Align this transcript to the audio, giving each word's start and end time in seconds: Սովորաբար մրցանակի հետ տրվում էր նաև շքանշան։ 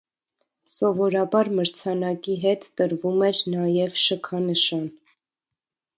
Սովորաբար 0.75 1.51
մրցանակի 1.59 2.37
հետ 2.45 2.65
տրվում 2.81 3.21
էր 3.31 3.45
նաև 3.57 4.03
շքանշան։ 4.07 4.85